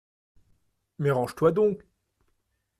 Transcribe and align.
Mais 0.97 1.11
range-toi 1.11 1.51
donc! 1.51 1.83